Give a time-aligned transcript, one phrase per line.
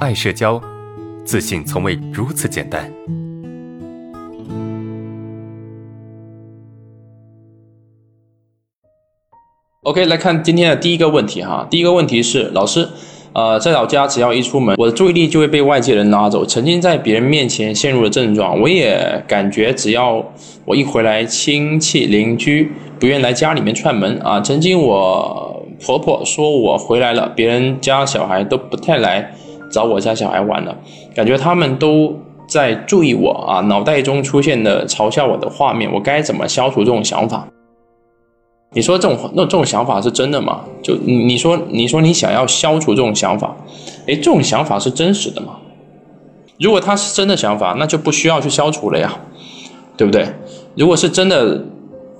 [0.00, 0.58] 爱社交，
[1.26, 2.90] 自信从未如此简单。
[9.82, 11.66] OK，来看今天的第一个问题哈。
[11.70, 12.88] 第一个问题是，老师，
[13.34, 16.46] 呃，在老家只要一出门，我的注意力就会被外界人拉走。
[16.46, 20.24] 曾经在别人面前陷入了症状，我也感觉只要
[20.64, 24.40] 我一回来，亲戚邻居不愿来家里面串门啊。
[24.40, 29.34] 曾经我婆婆说我回来了，别人家小孩都不太来
[29.70, 30.76] 找我家小孩玩了，
[31.14, 32.14] 感觉他们都
[32.48, 33.60] 在注意我啊。
[33.62, 37.46] 脑袋中出现的嘲笑我的画面，我该怎么消除这种想法？
[38.72, 40.60] 你说这种那这种想法是真的吗？
[40.82, 43.56] 就你说你说你想要消除这种想法，
[44.06, 45.56] 诶，这种想法是真实的吗？
[46.60, 49.18] 如果他是真的想法，那就不需要去消除了呀，
[49.96, 50.26] 对不对？
[50.76, 51.64] 如果是真的，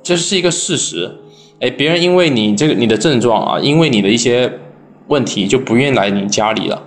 [0.03, 1.09] 这是一个事实，
[1.61, 4.51] 诶，别人因为你这个你的症状啊，因为你的一些
[5.07, 6.83] 问题就不愿意来你家里了。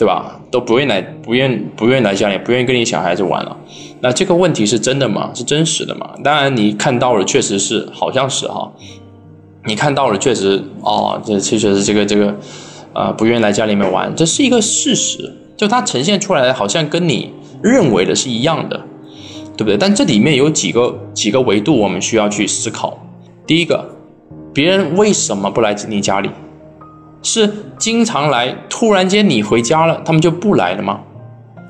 [0.00, 0.40] 对吧？
[0.50, 3.54] 都不愿来，不愿不愿来家里，不愿意跟你小孩子玩了。
[4.00, 5.30] 那这个问题是真的吗？
[5.34, 6.08] 是真实的吗？
[6.24, 8.72] 当然，你看到了，确实是，好像是哈。
[9.66, 12.34] 你看到了，确实哦，这其实是这个这个，
[12.94, 15.30] 呃，不愿意来家里面玩，这是一个事实。
[15.54, 17.30] 就它呈现出来的，好像跟你
[17.62, 18.80] 认为的是一样的，
[19.54, 19.76] 对不对？
[19.76, 22.98] 但这里面有几个几个维度，我们需要去思考。
[23.46, 23.84] 第一个，
[24.54, 26.30] 别人为什么不来你家里？
[27.22, 31.00] 是经常来，突然间你回家了，他们就不来了吗？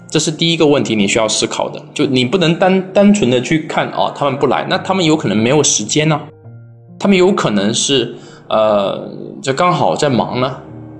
[0.08, 1.80] 这是第一个问题，你需要思考的。
[1.94, 6.20] 就你不能单单纯的去看哦，他们不来，那他们有可能没有时间呢，
[6.98, 8.16] 他们有可能是
[8.48, 9.08] 呃，
[9.42, 10.56] 这刚好在忙呢，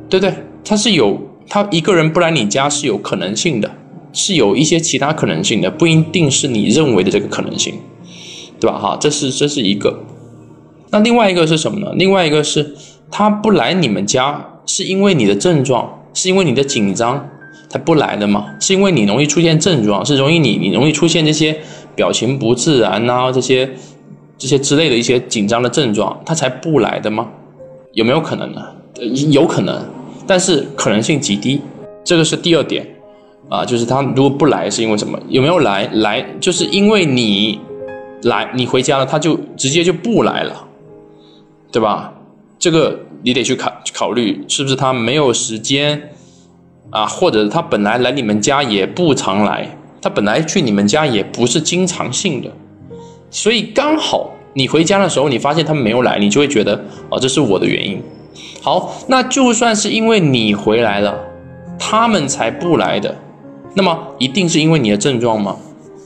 [0.09, 0.33] 对不对？
[0.65, 3.71] 他是有他一个人不来你家是有可能性的，
[4.13, 7.75] 是有一些其他可能性的，不一定是你认为的这个可能性，
[8.61, 8.79] 对吧？
[8.79, 10.01] 哈，这是这是一个。
[10.91, 11.93] 那另外一个是什么呢？
[11.97, 12.75] 另外一个是。
[13.11, 17.29] 他不来你们家，是因为你的症状，是因为你的紧张，
[17.69, 18.47] 他不来的吗？
[18.61, 21.59] 是因为你容易出现症状，是容易你你容易出现这些
[21.95, 23.69] 表情不自然呐，这些
[24.39, 27.29] 这些之类的一些紧张的症状，他才不来的吗？
[27.93, 28.63] 有没有可能呢？
[29.31, 29.83] 有可能，
[30.27, 31.61] 但是可能性极低。
[32.05, 32.87] 这个是第二点
[33.49, 35.19] 啊，就是他如果不来是因为什么？
[35.29, 35.89] 有没有来？
[35.95, 37.61] 来就是因为你
[38.23, 40.65] 来，你回家了，他就直接就不来了，
[41.73, 42.13] 对吧？
[42.61, 46.11] 这个你得去考考虑，是不是他没有时间
[46.91, 47.07] 啊？
[47.07, 49.67] 或者他本来来你们家也不常来，
[50.03, 52.51] 他本来去你们家也不是经常性的，
[53.31, 56.79] 所以刚好你回家的时候，你发现他没有来，你就会觉得
[57.09, 58.03] 哦，这是我的原因。
[58.61, 61.19] 好，那就算是因为你回来了，
[61.79, 63.17] 他们才不来的，
[63.73, 65.57] 那么一定是因为你的症状吗？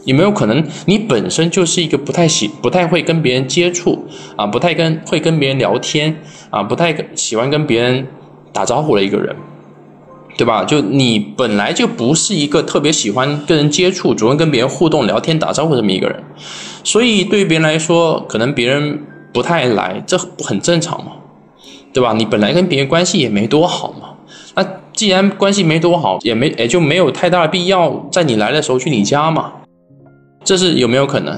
[0.05, 4.07] 有没有可能你本身就是一个不太喜、不太会跟别人接触
[4.37, 6.17] 啊，不太跟会跟别人聊天
[6.51, 8.07] 啊，不太喜欢跟别人
[8.53, 9.35] 打招呼的一个人，
[10.37, 10.65] 对吧？
[10.65, 16.23] 就你本来就不是一个特别喜欢跟人接触、主动跟别人互动、聊天、打招呼这么一个人，
[16.83, 19.01] 所以对于别人来说，可能别人
[19.33, 21.13] 不太来，这不很正常嘛，
[21.93, 22.13] 对吧？
[22.13, 24.11] 你本来跟别人关系也没多好嘛，
[24.55, 29.53] 那既然关系没多好，也没也就没有太大的必要在你来的时候去你家嘛。
[30.45, 31.37] 这是有没有可能？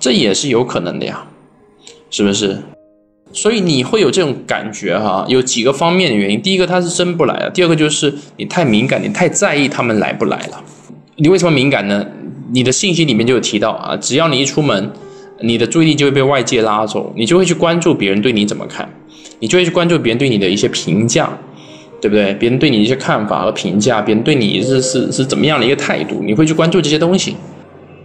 [0.00, 1.24] 这也是有可能的呀，
[2.10, 2.58] 是不是？
[3.32, 6.40] 所以你会有这种感觉哈，有几个方面的原因。
[6.40, 10.62] 第一个，他是真不来了；第二个，就是你太敏感，你太在意他们来不来了。
[11.16, 12.04] 你为什么敏感呢？
[12.52, 14.90] 你的信息里面就有提到啊，只要你一出门，
[15.42, 18.88] 你的注意力就会被外界拉走，你就会去关注别人对你怎么看，
[19.40, 21.30] 你就会去关注别人对你的一些评价，
[22.00, 22.32] 对不对？
[22.34, 27.36] 别人对你一些看法和评价，别人对你是是是怎么样的一个态度，你会去关注这些东西。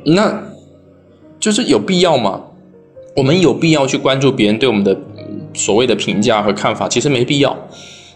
[0.06, 0.44] 那，
[1.40, 2.42] 就是有必要吗？
[3.16, 4.98] 我们有必要去关注别人对我们的
[5.54, 6.88] 所谓的评价和看法？
[6.88, 7.56] 其实没必要，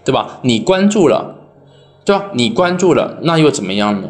[0.04, 0.40] 对吧？
[0.42, 1.36] 你关注了，
[2.04, 2.26] 对吧？
[2.34, 4.10] 你关注了，那又怎么样呢？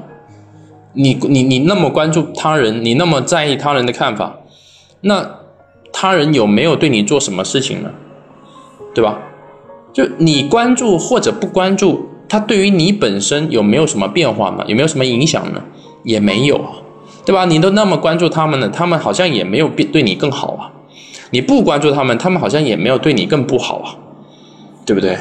[0.93, 4.37] 你你你那么关注他人，你那么在意他人的看法，
[5.01, 5.29] 那
[5.91, 7.91] 他人有没有对你做什么事情呢？
[8.95, 9.19] 对吧？
[9.93, 14.63] 就你关注或者不关注，他对于你本身有没有什么变化吗？
[14.67, 15.61] 有没有什么影响呢？
[16.03, 16.71] 也没有啊。
[17.27, 17.43] 对吧？
[17.43, 20.71] 你都那么关注他们了，他们好像也没有变对你更好啊。
[21.31, 23.93] 你不关注他们，他们好像也没有对你更不好啊，
[24.85, 25.17] 对不对？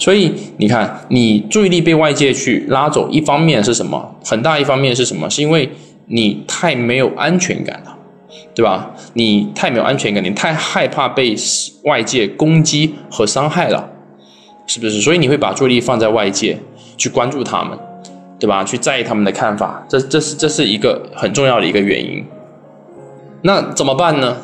[0.00, 4.16] 所以你看，你注意力被外界去拉走，一方面是什么？
[4.24, 5.30] 很大一方面是什么？
[5.30, 5.70] 是因为
[6.06, 7.96] 你太没有安全感了，
[8.52, 8.90] 对吧？
[9.14, 11.36] 你太没有安全感，你太害怕被
[11.84, 13.88] 外界攻击和伤害了，
[14.66, 15.00] 是不是？
[15.00, 16.58] 所以你会把注意力放在外界，
[16.96, 17.78] 去关注他们。
[18.38, 18.62] 对吧？
[18.62, 22.24] 去在意他们的看法，这这是这是一个很重要的一个原因。
[23.42, 24.36] 那怎么办呢？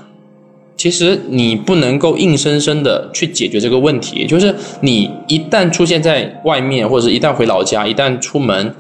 [0.77, 8.75] 其实你不能够硬生生的去解决这个问题，就是你一旦出现在外面，或者一旦回老家，一旦出门，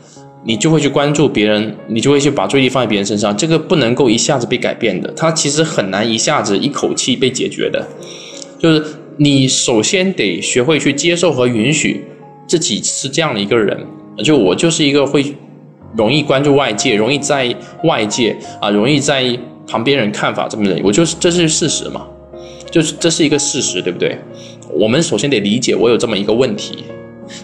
[0.44, 7.87] 你就会去关注别人，你就会去把注意力放在别人身上，这个不能够一下子被改变的，它其实很难一下子一口气被解决的，
[8.58, 8.84] 就是
[9.17, 12.05] 你首先得学会去接受和允许
[12.49, 13.78] 自己是这样的一个人，
[14.22, 15.34] 就我就是一个会
[15.96, 19.38] 容易关注外界，容易在外界啊，容易在。
[19.66, 22.06] 旁边人看法这么人，我就是这是事实嘛，
[22.70, 24.19] 就是这是一个事实，对不对？
[24.78, 26.84] 我们首先得理解我有这么一个问题，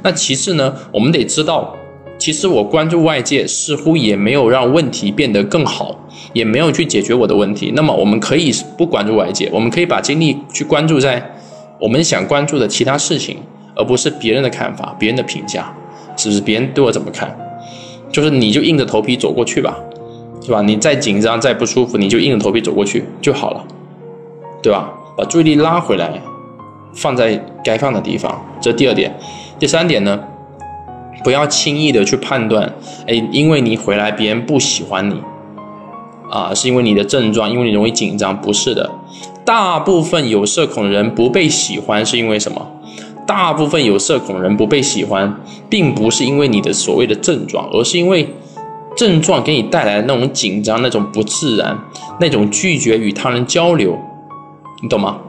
[0.02, 1.74] 那其次呢，我们得知道，
[2.18, 5.98] 其实我关注外界似乎也没有让问题变得更好，
[6.34, 7.72] 也没有去解决我的问题。
[7.74, 11.34] 那么我们可以不关注外界，我们可以把精力去关注在
[11.80, 13.38] 我们想关注的其他事情，
[13.74, 15.74] 而不是别人的看法、别人的评价，
[16.20, 16.40] 是不是？
[16.40, 17.36] 别人对我怎么看？
[18.12, 19.76] 就是你就硬着头皮走过去吧。
[20.42, 20.62] 是吧？
[20.62, 23.62] 你再紧张、再不舒服，你就硬着头皮走过去就好了，
[24.62, 24.90] 对吧？
[25.16, 26.10] 把注意力拉回来，
[26.94, 28.42] 放在该放的地方。
[28.58, 29.14] 这第二点。
[29.58, 30.18] 第三点呢？
[31.22, 32.72] 不要轻易的去判断，
[33.06, 35.20] 哎，因为你回来，别人不喜欢你，
[36.30, 38.90] 啊，是因为你的症状，因为你容易紧张，不是的。
[39.44, 42.66] 大部分有社恐人不被喜欢是因为什么？
[43.30, 48.28] 大部分有社恐人不被喜欢，并不是因为你的所谓的症状，而是因为。
[48.96, 51.78] 症状给你带来的那种紧张、那种不自然、
[52.20, 53.96] 那种拒绝与他人交流，
[54.82, 55.20] 你懂吗？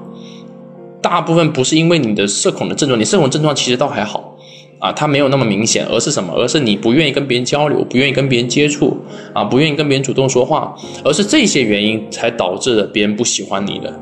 [1.00, 4.36] 大部分不是因为你的社恐的症状，你社恐症状其实倒还好
[4.80, 6.34] 啊，它没有那么明显，而是什么？
[6.36, 8.98] 而是你不愿意跟别人交流，不愿意跟别人接触
[9.32, 10.76] 啊，不愿意跟别人主动说话，
[11.06, 13.94] 而是这些原因才导致了别人不喜欢你的，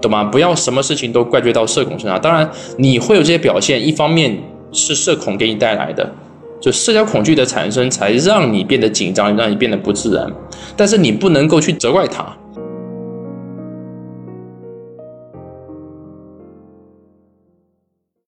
[0.00, 0.24] 懂吗？
[0.24, 2.20] 不要什么事情都怪罪到社恐身上。
[2.20, 4.38] 当然，你会有这些表现，一方面
[4.72, 6.08] 是社恐给你带来的。
[6.60, 10.26] 就社交恐惧的产生，才让你变得紧张，让你变得不自然。
[10.76, 12.36] 但是你不能够去责怪他，